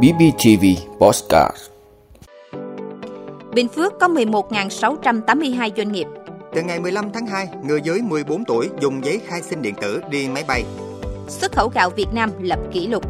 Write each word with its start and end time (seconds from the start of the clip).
BBTV 0.00 0.64
Postcard 1.00 1.56
Bình 3.54 3.68
Phước 3.68 3.92
có 4.00 4.08
11.682 4.08 5.70
doanh 5.76 5.92
nghiệp. 5.92 6.06
Từ 6.54 6.62
ngày 6.62 6.80
15 6.80 7.12
tháng 7.12 7.26
2, 7.26 7.48
người 7.62 7.80
dưới 7.82 8.00
14 8.02 8.44
tuổi 8.44 8.68
dùng 8.80 9.04
giấy 9.04 9.20
khai 9.26 9.42
sinh 9.42 9.62
điện 9.62 9.74
tử 9.80 10.00
đi 10.10 10.28
máy 10.28 10.44
bay. 10.48 10.64
Xuất 11.28 11.52
khẩu 11.52 11.68
gạo 11.68 11.90
Việt 11.90 12.06
Nam 12.12 12.30
lập 12.40 12.58
kỷ 12.72 12.86
lục. 12.86 13.04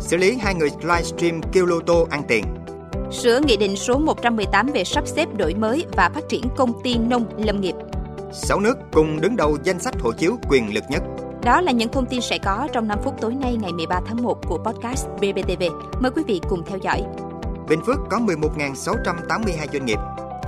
Xử 0.00 0.16
lý 0.16 0.36
hai 0.36 0.54
người 0.54 0.70
livestream 0.82 1.40
kêu 1.52 1.66
lô 1.66 1.80
tô 1.80 2.06
ăn 2.10 2.22
tiền. 2.28 2.44
Sửa 3.10 3.40
Nghị 3.46 3.56
định 3.56 3.76
số 3.76 3.98
118 3.98 4.66
về 4.66 4.84
sắp 4.84 5.06
xếp 5.06 5.28
đổi 5.36 5.54
mới 5.54 5.84
và 5.96 6.10
phát 6.14 6.28
triển 6.28 6.42
công 6.56 6.82
ty 6.82 6.98
nông 6.98 7.26
lâm 7.38 7.60
nghiệp. 7.60 7.74
Sáu 8.32 8.60
nước 8.60 8.74
cùng 8.92 9.20
đứng 9.20 9.36
đầu 9.36 9.58
danh 9.64 9.80
sách 9.80 9.94
hộ 10.00 10.12
chiếu 10.12 10.36
quyền 10.48 10.74
lực 10.74 10.84
nhất. 10.88 11.02
Đó 11.44 11.60
là 11.60 11.72
những 11.72 11.88
thông 11.92 12.06
tin 12.06 12.20
sẽ 12.20 12.38
có 12.38 12.68
trong 12.72 12.88
5 12.88 12.98
phút 13.04 13.14
tối 13.20 13.34
nay 13.34 13.56
ngày 13.56 13.72
13 13.72 14.00
tháng 14.06 14.22
1 14.22 14.38
của 14.48 14.58
podcast 14.58 15.06
BBTV. 15.08 15.62
Mời 16.00 16.10
quý 16.10 16.22
vị 16.26 16.40
cùng 16.48 16.62
theo 16.66 16.78
dõi. 16.78 17.02
Bình 17.68 17.80
Phước 17.86 17.98
có 18.10 18.18
11.682 18.18 19.66
doanh 19.72 19.86
nghiệp. 19.86 19.98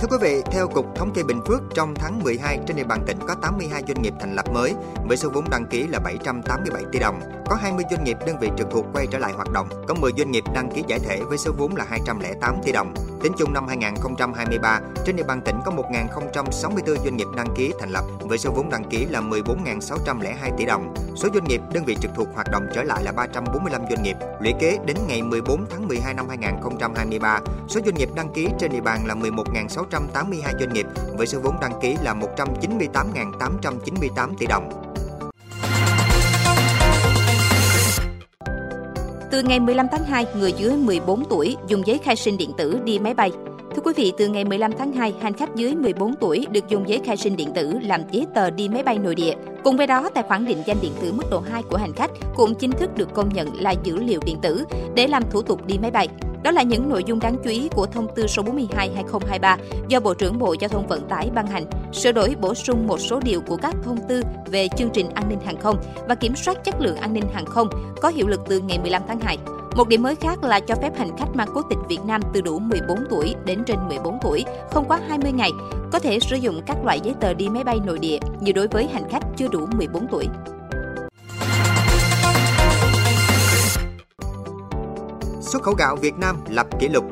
Thưa 0.01 0.07
quý 0.11 0.17
vị, 0.21 0.41
theo 0.51 0.67
Cục 0.67 0.85
Thống 0.95 1.13
kê 1.13 1.23
Bình 1.23 1.41
Phước, 1.47 1.61
trong 1.73 1.95
tháng 1.95 2.23
12 2.23 2.59
trên 2.67 2.77
địa 2.77 2.83
bàn 2.83 3.03
tỉnh 3.07 3.17
có 3.27 3.35
82 3.41 3.83
doanh 3.87 4.01
nghiệp 4.01 4.13
thành 4.19 4.35
lập 4.35 4.45
mới 4.53 4.73
với 5.07 5.17
số 5.17 5.29
vốn 5.33 5.49
đăng 5.49 5.65
ký 5.65 5.87
là 5.87 5.99
787 5.99 6.83
tỷ 6.91 6.99
đồng. 6.99 7.19
Có 7.49 7.55
20 7.55 7.85
doanh 7.91 8.03
nghiệp 8.03 8.17
đơn 8.27 8.35
vị 8.41 8.49
trực 8.57 8.67
thuộc 8.71 8.85
quay 8.93 9.07
trở 9.11 9.19
lại 9.19 9.33
hoạt 9.33 9.51
động, 9.51 9.67
có 9.87 9.93
10 9.93 10.11
doanh 10.17 10.31
nghiệp 10.31 10.43
đăng 10.53 10.71
ký 10.71 10.83
giải 10.87 10.99
thể 10.99 11.21
với 11.29 11.37
số 11.37 11.51
vốn 11.57 11.75
là 11.75 11.85
208 11.89 12.55
tỷ 12.63 12.71
đồng. 12.71 12.93
Tính 13.25 13.33
chung 13.37 13.53
năm 13.53 13.67
2023, 13.67 14.79
trên 15.05 15.15
địa 15.15 15.23
bàn 15.23 15.41
tỉnh 15.45 15.59
có 15.65 15.71
1.064 15.71 16.95
doanh 17.03 17.17
nghiệp 17.17 17.27
đăng 17.35 17.55
ký 17.55 17.73
thành 17.79 17.89
lập 17.89 18.05
với 18.19 18.37
số 18.37 18.51
vốn 18.51 18.69
đăng 18.69 18.89
ký 18.89 19.05
là 19.05 19.21
14.602 19.21 20.57
tỷ 20.57 20.65
đồng. 20.65 20.93
Số 21.15 21.29
doanh 21.33 21.43
nghiệp 21.43 21.61
đơn 21.73 21.85
vị 21.85 21.97
trực 22.01 22.11
thuộc 22.15 22.27
hoạt 22.33 22.47
động 22.51 22.67
trở 22.73 22.83
lại 22.83 23.03
là 23.03 23.11
345 23.11 23.81
doanh 23.89 24.03
nghiệp. 24.03 24.15
Lũy 24.39 24.53
kế 24.59 24.77
đến 24.85 24.97
ngày 25.07 25.21
14 25.21 25.65
tháng 25.69 25.87
12 25.87 26.13
năm 26.13 26.29
2023, 26.29 27.39
số 27.67 27.81
doanh 27.85 27.95
nghiệp 27.95 28.09
đăng 28.15 28.33
ký 28.33 28.47
trên 28.59 28.71
địa 28.71 28.81
bàn 28.81 29.07
là 29.07 29.15
11.682 29.15 30.59
doanh 30.59 30.73
nghiệp 30.73 30.85
với 31.17 31.27
số 31.27 31.39
vốn 31.39 31.55
đăng 31.61 31.79
ký 31.81 31.95
là 32.03 32.13
198.898 32.13 34.35
tỷ 34.37 34.45
đồng. 34.45 34.84
Từ 39.35 39.41
ngày 39.41 39.59
15 39.59 39.87
tháng 39.91 40.03
2, 40.05 40.25
người 40.35 40.53
dưới 40.53 40.77
14 40.77 41.23
tuổi 41.29 41.55
dùng 41.67 41.81
giấy 41.85 41.97
khai 42.03 42.15
sinh 42.15 42.37
điện 42.37 42.51
tử 42.57 42.79
đi 42.83 42.99
máy 42.99 43.13
bay. 43.13 43.31
Thưa 43.75 43.81
quý 43.85 43.93
vị, 43.95 44.13
từ 44.17 44.27
ngày 44.27 44.45
15 44.45 44.71
tháng 44.77 44.93
2, 44.93 45.13
hành 45.21 45.33
khách 45.33 45.55
dưới 45.55 45.75
14 45.75 46.15
tuổi 46.21 46.45
được 46.51 46.67
dùng 46.69 46.89
giấy 46.89 47.01
khai 47.05 47.17
sinh 47.17 47.35
điện 47.35 47.49
tử 47.55 47.79
làm 47.81 48.01
giấy 48.11 48.27
tờ 48.35 48.49
đi 48.49 48.69
máy 48.69 48.83
bay 48.83 48.97
nội 48.97 49.15
địa. 49.15 49.33
Cùng 49.63 49.77
với 49.77 49.87
đó, 49.87 50.09
tài 50.09 50.23
khoản 50.23 50.45
định 50.45 50.63
danh 50.65 50.77
điện 50.81 50.91
tử 51.01 51.13
mức 51.13 51.23
độ 51.31 51.39
2 51.39 51.63
của 51.63 51.77
hành 51.77 51.93
khách 51.93 52.11
cũng 52.35 52.55
chính 52.55 52.71
thức 52.71 52.97
được 52.97 53.13
công 53.13 53.29
nhận 53.33 53.61
là 53.61 53.71
dữ 53.83 53.97
liệu 53.97 54.19
điện 54.25 54.37
tử 54.41 54.65
để 54.95 55.07
làm 55.07 55.23
thủ 55.31 55.41
tục 55.41 55.67
đi 55.67 55.77
máy 55.81 55.91
bay. 55.91 56.07
Đó 56.45 56.51
là 56.51 56.63
những 56.63 56.89
nội 56.89 57.03
dung 57.03 57.19
đáng 57.19 57.35
chú 57.43 57.49
ý 57.49 57.69
của 57.75 57.85
thông 57.85 58.07
tư 58.15 58.27
số 58.27 58.43
42/2023 58.43 59.57
do 59.87 59.99
Bộ 59.99 60.13
trưởng 60.13 60.39
Bộ 60.39 60.55
Giao 60.59 60.69
thông 60.69 60.87
Vận 60.87 61.07
tải 61.09 61.29
ban 61.35 61.47
hành, 61.47 61.65
sửa 61.93 62.11
đổi 62.11 62.35
bổ 62.41 62.55
sung 62.55 62.87
một 62.87 62.99
số 62.99 63.19
điều 63.19 63.41
của 63.41 63.57
các 63.57 63.75
thông 63.83 63.97
tư 64.09 64.21
về 64.45 64.67
chương 64.77 64.89
trình 64.89 65.09
an 65.09 65.29
ninh 65.29 65.39
hàng 65.39 65.59
không 65.59 65.77
và 66.07 66.15
kiểm 66.15 66.35
soát 66.35 66.63
chất 66.63 66.75
lượng 66.81 66.95
an 66.95 67.13
ninh 67.13 67.23
hàng 67.33 67.45
không 67.45 67.67
có 68.01 68.09
hiệu 68.09 68.27
lực 68.27 68.41
từ 68.49 68.59
ngày 68.59 68.79
15 68.79 69.01
tháng 69.07 69.19
2. 69.19 69.37
Một 69.75 69.87
điểm 69.87 70.03
mới 70.03 70.15
khác 70.15 70.43
là 70.43 70.59
cho 70.59 70.75
phép 70.75 70.97
hành 70.97 71.17
khách 71.17 71.35
mang 71.35 71.47
quốc 71.53 71.65
tịch 71.69 71.79
Việt 71.89 71.99
Nam 72.05 72.21
từ 72.33 72.41
đủ 72.41 72.59
14 72.59 72.97
tuổi 73.09 73.35
đến 73.45 73.63
trên 73.65 73.77
14 73.87 74.17
tuổi, 74.21 74.43
không 74.71 74.85
quá 74.87 74.99
20 75.07 75.31
ngày, 75.31 75.51
có 75.91 75.99
thể 75.99 76.19
sử 76.19 76.35
dụng 76.35 76.61
các 76.65 76.77
loại 76.83 76.99
giấy 77.03 77.15
tờ 77.21 77.33
đi 77.33 77.49
máy 77.49 77.63
bay 77.63 77.79
nội 77.85 77.99
địa 77.99 78.17
như 78.39 78.51
đối 78.51 78.67
với 78.67 78.87
hành 78.87 79.09
khách 79.09 79.23
chưa 79.37 79.47
đủ 79.47 79.67
14 79.77 80.07
tuổi. 80.11 80.27
Xuất 85.55 85.63
khẩu 85.63 85.73
gạo 85.73 85.95
Việt 85.95 86.17
Nam 86.17 86.37
lập 86.49 86.67
kỷ 86.79 86.87
lục. 86.87 87.05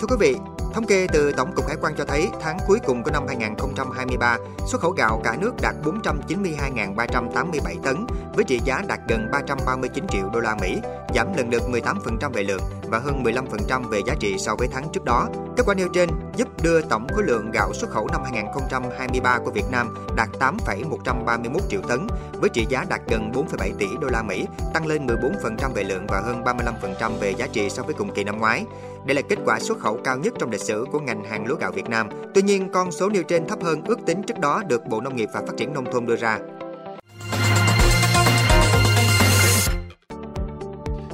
Thưa 0.00 0.06
quý 0.08 0.16
vị, 0.20 0.36
Thống 0.72 0.86
kê 0.86 1.06
từ 1.12 1.32
Tổng 1.32 1.52
cục 1.52 1.66
Hải 1.66 1.76
quan 1.80 1.94
cho 1.98 2.04
thấy 2.04 2.28
tháng 2.40 2.58
cuối 2.66 2.78
cùng 2.86 3.02
của 3.02 3.10
năm 3.10 3.26
2023, 3.28 4.38
xuất 4.66 4.80
khẩu 4.80 4.90
gạo 4.90 5.20
cả 5.24 5.36
nước 5.40 5.52
đạt 5.62 5.74
492.387 5.84 7.82
tấn 7.82 8.06
với 8.34 8.44
trị 8.44 8.60
giá 8.64 8.82
đạt 8.88 9.00
gần 9.08 9.28
339 9.32 10.06
triệu 10.08 10.30
đô 10.32 10.40
la 10.40 10.56
Mỹ, 10.60 10.78
giảm 11.14 11.26
lần 11.36 11.50
lượt 11.50 11.62
18% 11.70 12.32
về 12.32 12.42
lượng 12.42 12.62
và 12.82 12.98
hơn 12.98 13.22
15% 13.24 13.88
về 13.88 14.00
giá 14.06 14.14
trị 14.20 14.36
so 14.38 14.54
với 14.58 14.68
tháng 14.72 14.84
trước 14.92 15.04
đó. 15.04 15.28
Kết 15.56 15.62
quả 15.66 15.74
nêu 15.74 15.88
trên 15.94 16.08
giúp 16.36 16.48
đưa 16.62 16.80
tổng 16.80 17.06
khối 17.08 17.24
lượng 17.24 17.50
gạo 17.50 17.72
xuất 17.74 17.90
khẩu 17.90 18.08
năm 18.12 18.20
2023 18.24 19.38
của 19.44 19.50
Việt 19.50 19.70
Nam 19.70 19.94
đạt 20.16 20.28
8,131 20.38 21.62
triệu 21.68 21.80
tấn 21.88 22.06
với 22.32 22.50
trị 22.50 22.66
giá 22.68 22.84
đạt 22.88 23.00
gần 23.08 23.32
4,7 23.32 23.70
tỷ 23.78 23.86
đô 24.00 24.08
la 24.08 24.22
Mỹ, 24.22 24.46
tăng 24.74 24.86
lên 24.86 25.06
14% 25.06 25.72
về 25.74 25.84
lượng 25.84 26.06
và 26.08 26.20
hơn 26.20 26.44
35% 26.44 27.10
về 27.20 27.30
giá 27.30 27.46
trị 27.46 27.70
so 27.70 27.82
với 27.82 27.94
cùng 27.94 28.14
kỳ 28.14 28.24
năm 28.24 28.38
ngoái. 28.38 28.64
Đây 29.06 29.14
là 29.14 29.22
kết 29.22 29.38
quả 29.44 29.60
xuất 29.60 29.78
khẩu 29.78 30.00
cao 30.04 30.18
nhất 30.18 30.34
trong 30.38 30.50
lịch 30.50 30.60
sử 30.60 30.86
của 30.92 31.00
ngành 31.00 31.24
hàng 31.24 31.46
lúa 31.46 31.56
gạo 31.56 31.72
Việt 31.72 31.88
Nam. 31.88 32.08
Tuy 32.34 32.42
nhiên, 32.42 32.68
con 32.72 32.92
số 32.92 33.08
nêu 33.08 33.22
trên 33.22 33.46
thấp 33.46 33.62
hơn 33.62 33.82
ước 33.84 33.98
tính 34.06 34.22
trước 34.22 34.38
đó 34.38 34.62
được 34.68 34.86
Bộ 34.86 35.00
Nông 35.00 35.16
nghiệp 35.16 35.28
và 35.34 35.40
Phát 35.40 35.52
triển 35.56 35.72
Nông 35.72 35.92
thôn 35.92 36.06
đưa 36.06 36.16
ra. 36.16 36.38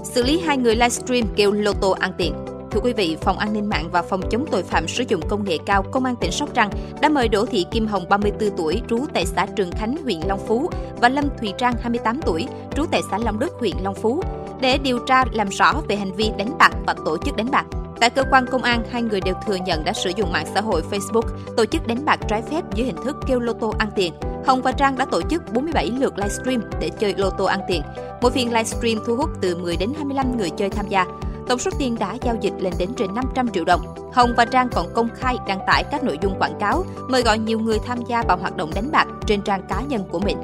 Xử 0.04 0.22
lý 0.22 0.40
hai 0.40 0.56
người 0.56 0.74
livestream 0.74 1.24
kêu 1.36 1.52
lô 1.52 1.72
tô 1.72 1.90
ăn 1.90 2.12
tiền. 2.18 2.34
Thưa 2.70 2.80
quý 2.80 2.92
vị, 2.92 3.16
Phòng 3.20 3.38
An 3.38 3.52
ninh 3.52 3.68
mạng 3.68 3.88
và 3.92 4.02
Phòng 4.02 4.20
chống 4.30 4.44
tội 4.50 4.62
phạm 4.62 4.88
sử 4.88 5.04
dụng 5.08 5.20
công 5.28 5.44
nghệ 5.44 5.58
cao 5.66 5.82
Công 5.82 6.04
an 6.04 6.16
tỉnh 6.16 6.32
Sóc 6.32 6.48
Trăng 6.54 6.70
đã 7.00 7.08
mời 7.08 7.28
Đỗ 7.28 7.46
Thị 7.46 7.66
Kim 7.70 7.86
Hồng 7.86 8.08
34 8.08 8.50
tuổi, 8.56 8.82
trú 8.88 8.98
tại 9.14 9.26
xã 9.26 9.46
Trường 9.56 9.70
Khánh, 9.70 9.96
huyện 10.02 10.20
Long 10.26 10.46
Phú 10.46 10.70
và 11.00 11.08
Lâm 11.08 11.24
Thùy 11.40 11.52
Trang 11.58 11.74
28 11.82 12.20
tuổi, 12.22 12.46
trú 12.76 12.84
tại 12.90 13.00
xã 13.10 13.18
Long 13.18 13.38
Đức, 13.38 13.52
huyện 13.58 13.76
Long 13.82 13.94
Phú 13.94 14.22
để 14.60 14.78
điều 14.78 14.98
tra 14.98 15.24
làm 15.32 15.48
rõ 15.48 15.74
về 15.88 15.96
hành 15.96 16.12
vi 16.12 16.30
đánh 16.38 16.58
bạc 16.58 16.70
và 16.86 16.94
tổ 17.04 17.16
chức 17.24 17.36
đánh 17.36 17.50
bạc. 17.50 17.66
Tại 18.00 18.10
cơ 18.10 18.24
quan 18.30 18.46
công 18.46 18.62
an, 18.62 18.82
hai 18.90 19.02
người 19.02 19.20
đều 19.20 19.34
thừa 19.46 19.56
nhận 19.56 19.84
đã 19.84 19.92
sử 19.92 20.10
dụng 20.16 20.32
mạng 20.32 20.46
xã 20.54 20.60
hội 20.60 20.82
Facebook 20.90 21.22
tổ 21.56 21.66
chức 21.66 21.86
đánh 21.86 22.04
bạc 22.04 22.20
trái 22.28 22.42
phép 22.42 22.64
dưới 22.74 22.86
hình 22.86 22.96
thức 23.04 23.16
kêu 23.26 23.40
lô 23.40 23.52
tô 23.52 23.74
ăn 23.78 23.90
tiền. 23.96 24.12
Hồng 24.46 24.62
và 24.62 24.72
Trang 24.72 24.98
đã 24.98 25.04
tổ 25.04 25.22
chức 25.30 25.42
47 25.52 25.86
lượt 25.86 26.18
livestream 26.18 26.62
để 26.80 26.90
chơi 26.98 27.14
lô 27.16 27.30
tô 27.30 27.44
ăn 27.44 27.60
tiền. 27.68 27.82
Mỗi 28.22 28.30
phiên 28.30 28.48
livestream 28.48 28.98
thu 29.06 29.16
hút 29.16 29.30
từ 29.40 29.56
10 29.56 29.76
đến 29.76 29.92
25 29.96 30.36
người 30.36 30.50
chơi 30.50 30.70
tham 30.70 30.88
gia. 30.88 31.04
Tổng 31.48 31.58
số 31.58 31.70
tiền 31.78 31.96
đã 31.98 32.16
giao 32.22 32.36
dịch 32.40 32.52
lên 32.58 32.72
đến 32.78 32.88
trên 32.96 33.14
500 33.14 33.48
triệu 33.48 33.64
đồng. 33.64 34.10
Hồng 34.12 34.34
và 34.36 34.44
Trang 34.44 34.68
còn 34.72 34.94
công 34.94 35.08
khai 35.14 35.36
đăng 35.48 35.60
tải 35.66 35.84
các 35.90 36.04
nội 36.04 36.18
dung 36.22 36.38
quảng 36.38 36.58
cáo, 36.60 36.84
mời 37.08 37.22
gọi 37.22 37.38
nhiều 37.38 37.58
người 37.58 37.78
tham 37.86 37.98
gia 38.08 38.22
vào 38.22 38.36
hoạt 38.36 38.56
động 38.56 38.70
đánh 38.74 38.90
bạc 38.92 39.06
trên 39.26 39.42
trang 39.42 39.62
cá 39.68 39.82
nhân 39.82 40.04
của 40.10 40.18
mình. 40.18 40.38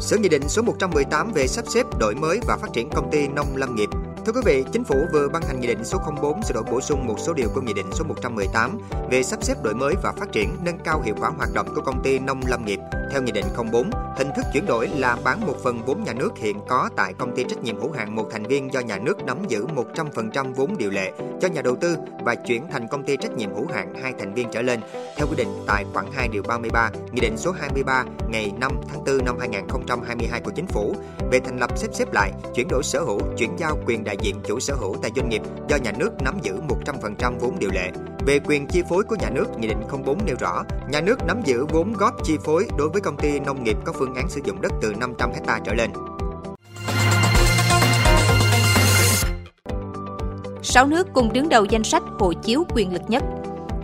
Sửa 0.00 0.16
Nghị 0.16 0.28
định 0.28 0.48
số 0.48 0.62
118 0.62 1.32
về 1.32 1.46
sắp 1.46 1.64
xếp 1.68 1.86
đổi 2.00 2.14
mới 2.14 2.40
và 2.46 2.56
phát 2.56 2.68
triển 2.72 2.90
công 2.90 3.10
ty 3.10 3.28
nông 3.28 3.56
lâm 3.56 3.74
nghiệp. 3.74 3.88
Thưa 4.28 4.34
quý 4.34 4.40
vị, 4.44 4.64
Chính 4.72 4.84
phủ 4.84 5.06
vừa 5.12 5.28
ban 5.28 5.42
hành 5.42 5.60
Nghị 5.60 5.66
định 5.66 5.84
số 5.84 5.98
04 6.22 6.42
sửa 6.42 6.54
đổi 6.54 6.64
bổ 6.70 6.80
sung 6.80 7.06
một 7.06 7.16
số 7.18 7.32
điều 7.32 7.48
của 7.54 7.60
Nghị 7.60 7.72
định 7.72 7.86
số 7.92 8.04
118 8.04 8.78
về 9.10 9.22
sắp 9.22 9.42
xếp 9.42 9.54
đổi 9.62 9.74
mới 9.74 9.94
và 10.02 10.12
phát 10.12 10.32
triển 10.32 10.56
nâng 10.64 10.78
cao 10.84 11.02
hiệu 11.02 11.14
quả 11.20 11.28
hoạt 11.28 11.48
động 11.54 11.66
của 11.74 11.80
công 11.80 12.02
ty 12.02 12.18
nông 12.18 12.40
lâm 12.46 12.64
nghiệp. 12.64 12.80
Theo 13.12 13.22
Nghị 13.22 13.32
định 13.32 13.44
04, 13.72 13.90
hình 14.16 14.28
thức 14.36 14.44
chuyển 14.52 14.66
đổi 14.66 14.88
là 14.88 15.16
bán 15.24 15.46
một 15.46 15.56
phần 15.62 15.82
vốn 15.86 16.04
nhà 16.04 16.12
nước 16.12 16.38
hiện 16.38 16.60
có 16.68 16.90
tại 16.96 17.14
công 17.18 17.36
ty 17.36 17.44
trách 17.44 17.62
nhiệm 17.62 17.80
hữu 17.80 17.92
hạn 17.92 18.14
một 18.14 18.28
thành 18.30 18.44
viên 18.44 18.72
do 18.72 18.80
nhà 18.80 18.98
nước 18.98 19.24
nắm 19.24 19.38
giữ 19.48 19.66
100% 19.94 20.54
vốn 20.54 20.78
điều 20.78 20.90
lệ 20.90 21.12
cho 21.40 21.48
nhà 21.48 21.62
đầu 21.62 21.76
tư 21.76 21.96
và 22.24 22.34
chuyển 22.34 22.62
thành 22.70 22.88
công 22.88 23.04
ty 23.04 23.16
trách 23.16 23.36
nhiệm 23.36 23.54
hữu 23.54 23.66
hạn 23.66 23.94
hai 24.02 24.14
thành 24.18 24.34
viên 24.34 24.48
trở 24.52 24.62
lên 24.62 24.80
theo 25.16 25.26
quy 25.26 25.36
định 25.36 25.48
tại 25.66 25.84
khoản 25.92 26.06
2 26.12 26.28
điều 26.28 26.42
33 26.42 26.90
Nghị 27.12 27.20
định 27.20 27.36
số 27.36 27.50
23 27.50 28.04
ngày 28.28 28.52
5 28.60 28.72
tháng 28.88 29.04
4 29.04 29.24
năm 29.24 29.36
2022 29.40 30.40
của 30.40 30.50
Chính 30.56 30.66
phủ 30.66 30.94
về 31.30 31.40
thành 31.40 31.58
lập 31.58 31.78
xếp 31.78 31.88
xếp 31.92 32.12
lại, 32.12 32.32
chuyển 32.54 32.68
đổi 32.68 32.82
sở 32.82 33.00
hữu, 33.00 33.20
chuyển 33.38 33.56
giao 33.58 33.78
quyền 33.86 34.04
đại 34.04 34.16
diện 34.20 34.40
chủ 34.46 34.60
sở 34.60 34.74
hữu 34.74 34.96
tại 35.02 35.10
doanh 35.16 35.28
nghiệp 35.28 35.42
do 35.68 35.76
nhà 35.76 35.92
nước 35.98 36.10
nắm 36.24 36.38
giữ 36.42 36.60
100% 37.20 37.38
vốn 37.38 37.58
điều 37.58 37.70
lệ. 37.70 37.90
Về 38.26 38.38
quyền 38.46 38.66
chi 38.66 38.82
phối 38.88 39.04
của 39.04 39.16
nhà 39.20 39.30
nước, 39.30 39.46
Nghị 39.58 39.68
định 39.68 39.80
04 40.04 40.18
nêu 40.24 40.36
rõ, 40.40 40.62
nhà 40.90 41.00
nước 41.00 41.18
nắm 41.26 41.42
giữ 41.44 41.66
vốn 41.66 41.92
góp 41.92 42.14
chi 42.24 42.36
phối 42.44 42.68
đối 42.78 42.88
với 42.88 43.00
công 43.00 43.16
ty 43.16 43.40
nông 43.40 43.64
nghiệp 43.64 43.76
có 43.84 43.92
phương 43.92 44.14
án 44.14 44.28
sử 44.28 44.40
dụng 44.44 44.60
đất 44.60 44.72
từ 44.82 44.94
500 44.94 45.32
hecta 45.32 45.60
trở 45.64 45.74
lên. 45.74 45.90
Sáu 50.62 50.86
nước 50.86 51.06
cùng 51.14 51.32
đứng 51.32 51.48
đầu 51.48 51.64
danh 51.64 51.84
sách 51.84 52.02
hộ 52.18 52.32
chiếu 52.32 52.64
quyền 52.74 52.92
lực 52.92 53.02
nhất 53.08 53.22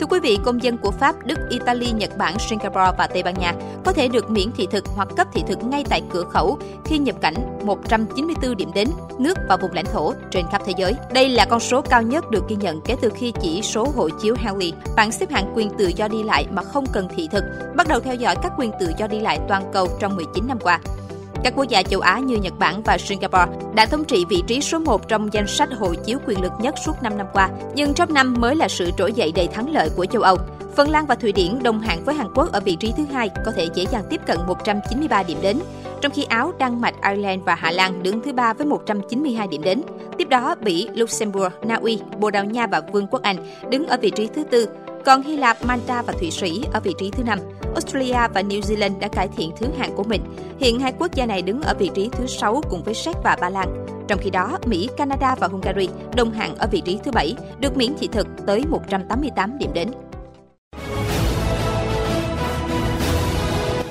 Thưa 0.01 0.07
quý 0.07 0.21
vị, 0.21 0.39
công 0.45 0.63
dân 0.63 0.79
của 0.79 0.91
Pháp, 0.91 1.27
Đức, 1.27 1.39
Italy, 1.51 1.93
Nhật 1.93 2.11
Bản, 2.19 2.39
Singapore 2.39 2.91
và 2.99 3.07
Tây 3.07 3.23
Ban 3.23 3.35
Nha 3.35 3.55
có 3.85 3.93
thể 3.93 4.09
được 4.09 4.31
miễn 4.31 4.53
thị 4.57 4.67
thực 4.71 4.85
hoặc 4.87 5.09
cấp 5.17 5.27
thị 5.33 5.43
thực 5.49 5.65
ngay 5.65 5.85
tại 5.89 6.03
cửa 6.11 6.25
khẩu 6.25 6.59
khi 6.85 6.99
nhập 6.99 7.17
cảnh 7.21 7.35
194 7.65 8.57
điểm 8.57 8.71
đến, 8.75 8.89
nước 9.19 9.39
và 9.49 9.57
vùng 9.57 9.73
lãnh 9.73 9.85
thổ 9.85 10.13
trên 10.31 10.45
khắp 10.53 10.63
thế 10.67 10.73
giới. 10.77 10.95
Đây 11.13 11.29
là 11.29 11.45
con 11.45 11.61
số 11.61 11.81
cao 11.81 12.03
nhất 12.03 12.31
được 12.31 12.49
ghi 12.49 12.57
nhận 12.57 12.81
kể 12.81 12.97
từ 13.01 13.11
khi 13.15 13.33
chỉ 13.43 13.63
số 13.63 13.89
hộ 13.97 14.09
chiếu 14.23 14.35
Henley, 14.39 14.73
bảng 14.97 15.13
xếp 15.13 15.31
hạng 15.31 15.53
quyền 15.55 15.71
tự 15.79 15.91
do 15.97 16.09
đi 16.09 16.23
lại 16.23 16.47
mà 16.51 16.63
không 16.63 16.85
cần 16.93 17.09
thị 17.17 17.29
thực, 17.33 17.45
bắt 17.77 17.89
đầu 17.89 18.01
theo 18.01 18.15
dõi 18.15 18.37
các 18.43 18.53
quyền 18.59 18.71
tự 18.81 18.93
do 18.99 19.07
đi 19.07 19.21
lại 19.21 19.39
toàn 19.49 19.71
cầu 19.73 19.89
trong 20.01 20.17
19 20.17 20.47
năm 20.47 20.59
qua. 20.63 20.81
Các 21.45 21.53
quốc 21.57 21.69
gia 21.69 21.83
châu 21.83 22.01
Á 22.01 22.19
như 22.19 22.37
Nhật 22.37 22.59
Bản 22.59 22.83
và 22.83 22.99
Singapore 22.99 23.47
đã 23.75 23.87
thống 23.87 24.05
trị 24.05 24.25
vị 24.29 24.43
trí 24.47 24.61
số 24.61 24.79
1 24.79 25.09
trong 25.09 25.33
danh 25.33 25.47
sách 25.47 25.69
hộ 25.79 25.95
chiếu 25.95 26.19
quyền 26.27 26.41
lực 26.43 26.53
nhất 26.61 26.75
suốt 26.85 26.93
5 27.03 27.19
năm 27.19 27.27
qua, 27.33 27.51
nhưng 27.75 27.95
trong 27.95 28.15
năm 28.15 28.35
mới 28.39 28.57
là 28.57 28.69
sự 28.69 28.91
trỗi 28.99 29.13
dậy 29.13 29.33
đầy 29.35 29.47
thắng 29.47 29.71
lợi 29.71 29.89
của 29.97 30.07
châu 30.07 30.23
Âu. 30.23 30.37
Phần 30.77 30.91
Lan 30.91 31.07
và 31.07 31.15
Thụy 31.15 31.33
Điển 31.33 31.63
đồng 31.63 31.81
hạng 31.81 32.05
với 32.05 32.15
Hàn 32.15 32.27
Quốc 32.35 32.53
ở 32.53 32.61
vị 32.61 32.77
trí 32.77 32.93
thứ 32.97 33.05
hai 33.13 33.31
có 33.45 33.53
thể 33.57 33.69
dễ 33.75 33.85
dàng 33.93 34.05
tiếp 34.11 34.21
cận 34.27 34.39
193 34.47 35.23
điểm 35.23 35.39
đến. 35.43 35.59
trong 36.01 36.13
khi 36.13 36.25
Áo, 36.25 36.53
Đan 36.59 36.81
Mạch, 36.81 36.95
Ireland 37.11 37.43
và 37.45 37.55
Hà 37.55 37.71
Lan 37.71 38.03
đứng 38.03 38.21
thứ 38.23 38.33
ba 38.33 38.53
với 38.53 38.67
192 38.67 39.49
điểm 39.49 39.63
đến. 39.63 39.83
Tiếp 40.19 40.29
đó, 40.29 40.55
Bỉ, 40.61 40.89
Luxembourg, 40.95 41.53
Na 41.63 41.75
Uy, 41.75 42.01
Bồ 42.19 42.31
Đào 42.31 42.45
Nha 42.45 42.67
và 42.67 42.81
Vương 42.93 43.07
quốc 43.07 43.23
Anh 43.23 43.37
đứng 43.71 43.87
ở 43.87 43.97
vị 44.01 44.11
trí 44.11 44.27
thứ 44.27 44.45
tư, 44.45 44.69
còn 45.05 45.23
Hy 45.23 45.37
Lạp, 45.37 45.65
Malta 45.65 46.03
và 46.03 46.13
Thụy 46.13 46.31
Sĩ 46.31 46.65
ở 46.73 46.81
vị 46.81 46.95
trí 46.99 47.11
thứ 47.11 47.23
năm. 47.23 47.39
Australia 47.95 48.29
và 48.35 48.43
New 48.43 48.61
Zealand 48.61 48.99
đã 48.99 49.09
cải 49.09 49.29
thiện 49.37 49.51
thứ 49.57 49.67
hạng 49.79 49.95
của 49.97 50.05
mình. 50.05 50.23
Hiện 50.59 50.81
hai 50.81 50.93
quốc 50.99 51.15
gia 51.15 51.27
này 51.27 51.43
đứng 51.43 51.63
ở 51.63 51.75
vị 51.79 51.91
trí 51.95 52.09
thứ 52.13 52.27
sáu 52.27 52.61
cùng 52.71 52.83
với 52.85 52.95
Séc 52.95 53.17
và 53.25 53.37
Ba 53.41 53.51
Lan. 53.51 53.87
Trong 54.09 54.19
khi 54.23 54.31
đó, 54.31 54.59
Mỹ, 54.67 54.89
Canada 54.97 55.35
và 55.41 55.49
Hungary 55.49 55.89
đồng 56.17 56.33
hạng 56.33 56.57
ở 56.57 56.67
vị 56.71 56.81
trí 56.81 56.99
thứ 57.05 57.11
bảy, 57.11 57.37
được 57.59 57.77
miễn 57.77 57.95
thị 58.01 58.09
thực 58.13 58.27
tới 58.47 58.65
188 58.69 59.59
điểm 59.59 59.71
đến. 59.75 59.91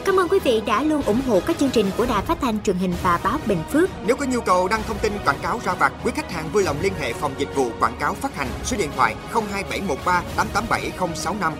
Cảm 0.06 0.20
ơn 0.20 0.28
quý 0.30 0.40
vị 0.44 0.62
đã 0.66 0.84
luôn 0.84 1.02
ủng 1.02 1.22
hộ 1.28 1.40
các 1.48 1.58
chương 1.58 1.70
trình 1.70 1.86
của 1.98 2.06
Đài 2.06 2.22
Phát 2.22 2.38
thanh 2.42 2.62
truyền 2.64 2.76
hình 2.76 2.94
và 3.04 3.20
báo 3.24 3.38
Bình 3.46 3.64
Phước. 3.72 3.90
Nếu 4.06 4.16
có 4.16 4.26
nhu 4.26 4.42
cầu 4.42 4.68
đăng 4.68 4.84
thông 4.88 4.98
tin 4.98 5.14
quảng 5.26 5.40
cáo 5.42 5.60
ra 5.66 5.74
vặt, 5.74 5.94
quý 6.04 6.12
khách 6.16 6.32
hàng 6.32 6.50
vui 6.54 6.64
lòng 6.64 6.78
liên 6.82 6.94
hệ 7.00 7.14
phòng 7.14 7.32
dịch 7.38 7.56
vụ 7.56 7.68
quảng 7.80 7.98
cáo 8.00 8.14
phát 8.14 8.36
hành 8.36 8.48
số 8.64 8.78
điện 8.78 8.90
thoại 8.96 9.16
02713 9.34 10.24
887065. 10.36 11.54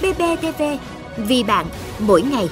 BBTV, 0.00 0.62
vì 1.16 1.42
bạn, 1.42 1.66
mỗi 1.98 2.22
ngày. 2.22 2.48